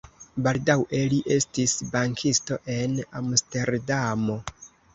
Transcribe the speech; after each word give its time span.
Baldaŭe 0.45 1.01
li 1.11 1.19
estis 1.35 1.75
bankisto 1.93 2.59
en 2.79 2.99
Amsterdamo. 3.23 4.43